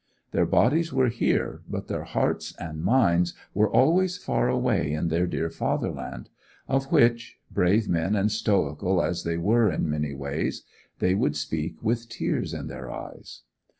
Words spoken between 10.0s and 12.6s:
ways—they would speak with tears